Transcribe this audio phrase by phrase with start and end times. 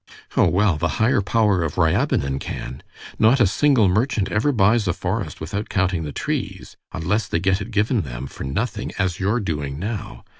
[0.35, 2.81] "Oh, well, the higher power of Ryabinin can.
[3.19, 7.61] Not a single merchant ever buys a forest without counting the trees, unless they get
[7.61, 10.25] it given them for nothing, as you're doing now.